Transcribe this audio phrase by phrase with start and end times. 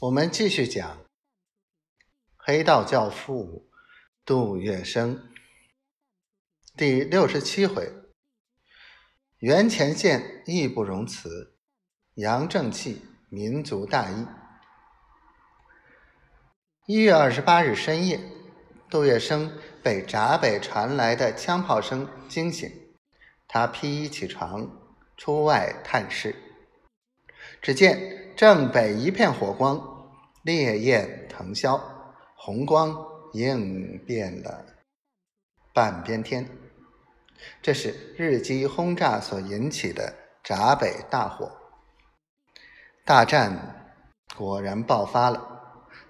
[0.00, 0.98] 我们继续讲
[2.36, 3.70] 黑道教父
[4.26, 5.18] 杜月笙
[6.76, 7.90] 第六十七回：
[9.38, 11.56] 袁前线义不容辞，
[12.16, 14.26] 扬正气，民族大义。
[16.84, 18.20] 一月二十八日深夜，
[18.90, 19.50] 杜月笙
[19.82, 22.70] 被闸北传来的枪炮声惊醒，
[23.48, 24.70] 他披衣起床，
[25.16, 26.36] 出外探视。
[27.62, 29.80] 只见正北一片火光，
[30.42, 31.80] 烈焰腾霄，
[32.34, 32.94] 红光
[33.32, 34.62] 映遍了
[35.72, 36.46] 半边天。
[37.62, 40.12] 这是日机轰炸所引起的
[40.44, 41.50] 闸北大火。
[43.06, 43.94] 大战
[44.36, 45.54] 果然爆发了。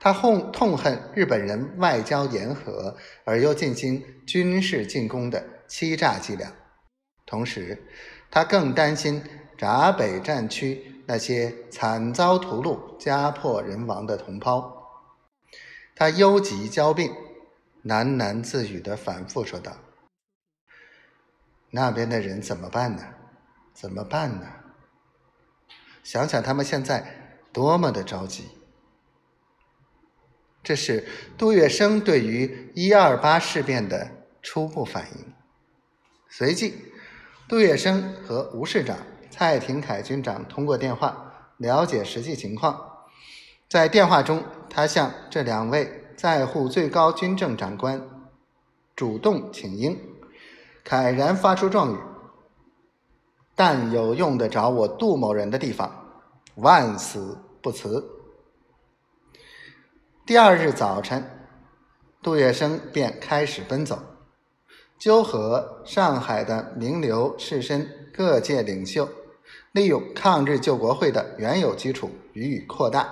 [0.00, 6.52] 他痛痛恨日本人外交言和而又进行军事进攻的欺诈伎俩，
[7.24, 7.80] 同时，
[8.32, 9.22] 他更担心
[9.56, 10.92] 闸北战区。
[11.08, 14.90] 那些惨遭屠戮、家破人亡的同胞，
[15.94, 17.14] 他忧急交病，
[17.84, 19.76] 喃喃自语的反复说道
[21.70, 23.02] ：“那边的人怎么办呢？
[23.72, 24.46] 怎么办呢？
[26.02, 28.48] 想想他们现在多么的着急。”
[30.64, 31.06] 这是
[31.38, 34.10] 杜月笙对于一二八事变的
[34.42, 35.32] 初步反应。
[36.28, 36.92] 随即，
[37.48, 38.98] 杜月笙和吴市长。
[39.30, 43.06] 蔡廷锴军长通过电话了解实际情况，
[43.68, 48.02] 在电话中，他向这两位在沪最高军政长官
[48.94, 49.98] 主动请缨，
[50.84, 51.98] 慨然发出状语
[53.54, 55.90] ：“但有用得着我杜某人的地方，
[56.56, 58.04] 万死不辞。”
[60.24, 61.22] 第二日早晨，
[62.22, 64.02] 杜月笙便开始奔走，
[64.98, 69.08] 纠合上海的名流士绅、各界领袖。
[69.72, 73.06] 利用抗日救国会的原有基础予以扩大，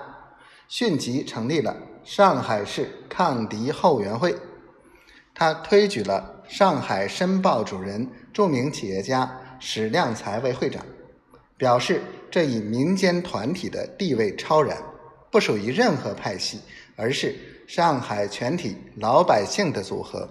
[0.66, 4.34] 迅即成立了上海市抗敌后援会。
[5.34, 9.30] 他推举了上海申报主任、著名企业家
[9.61, 10.83] 史量才为会长，
[11.58, 12.00] 表示
[12.30, 14.78] 这一民间团体的地位超然，
[15.30, 16.61] 不属于任何派系，
[16.96, 17.36] 而是
[17.67, 20.27] 上海全体老百姓的组合。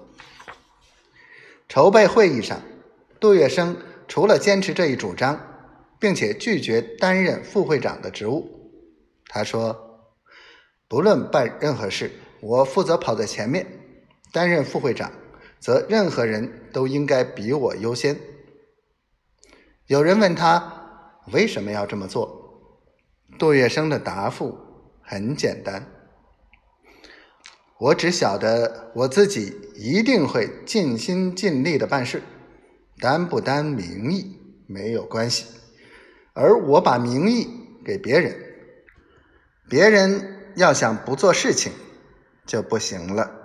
[1.68, 2.62] 筹备会议上，
[3.20, 3.76] 杜月笙
[4.08, 5.50] 除了坚持这一主张。
[6.04, 8.70] 并且拒绝担任副会长的职务。
[9.30, 10.02] 他说
[10.90, 13.66] ：“不论办任何事，我负责跑在前面。
[14.34, 15.10] 担任副会长，
[15.62, 18.20] 则任何人都应该比我优先。”
[19.88, 22.84] 有人问他为什么要这么做，
[23.40, 24.58] 杜月笙的答复
[25.02, 25.88] 很简单
[27.84, 32.24] ：“我只晓得我自己一定会尽心尽力的办事，
[33.02, 35.48] 担不担名义没有关系。”
[36.32, 37.46] 而我把名义
[37.84, 38.34] 给别人，
[39.68, 41.74] 别人要想不做事情
[42.46, 43.43] 就不行了。